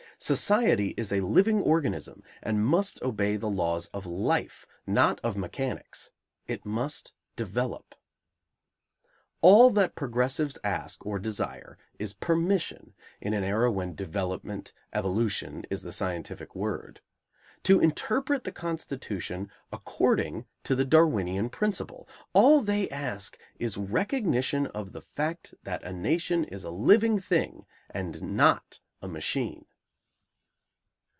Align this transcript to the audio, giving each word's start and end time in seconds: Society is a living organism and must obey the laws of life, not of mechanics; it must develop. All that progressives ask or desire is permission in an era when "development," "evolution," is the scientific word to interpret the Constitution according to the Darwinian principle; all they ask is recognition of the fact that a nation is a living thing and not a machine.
Society 0.19 0.89
is 0.97 1.11
a 1.11 1.21
living 1.21 1.63
organism 1.63 2.21
and 2.43 2.63
must 2.63 3.01
obey 3.01 3.37
the 3.37 3.49
laws 3.49 3.87
of 3.87 4.05
life, 4.05 4.67
not 4.85 5.19
of 5.23 5.35
mechanics; 5.35 6.11
it 6.45 6.63
must 6.63 7.11
develop. 7.35 7.95
All 9.41 9.71
that 9.71 9.95
progressives 9.95 10.59
ask 10.63 11.03
or 11.07 11.17
desire 11.17 11.75
is 11.97 12.13
permission 12.13 12.93
in 13.19 13.33
an 13.33 13.43
era 13.43 13.71
when 13.71 13.95
"development," 13.95 14.73
"evolution," 14.93 15.65
is 15.71 15.81
the 15.81 15.91
scientific 15.91 16.53
word 16.55 17.01
to 17.63 17.79
interpret 17.79 18.43
the 18.43 18.51
Constitution 18.51 19.49
according 19.73 20.45
to 20.65 20.75
the 20.75 20.85
Darwinian 20.85 21.49
principle; 21.49 22.07
all 22.33 22.61
they 22.61 22.87
ask 22.91 23.39
is 23.57 23.75
recognition 23.75 24.67
of 24.67 24.91
the 24.91 25.01
fact 25.01 25.55
that 25.63 25.81
a 25.83 25.91
nation 25.91 26.43
is 26.43 26.63
a 26.63 26.69
living 26.69 27.17
thing 27.17 27.65
and 27.89 28.21
not 28.21 28.79
a 29.01 29.07
machine. 29.07 29.65